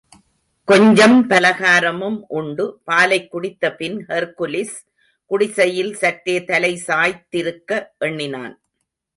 கொஞ்சம் 0.65 1.29
பலகாரமும் 1.29 2.19
உண்டு, 2.27 2.81
பாலைக் 2.83 3.31
குடித்த 3.31 3.75
பின், 3.75 4.05
ஹெர்க்குலிஸ் 4.07 4.75
குடிசையில் 5.25 5.93
சற்றே 5.93 6.43
தலை 6.43 6.81
சாய்த்திருக்க 6.87 7.85
எண்ணினான். 7.97 8.61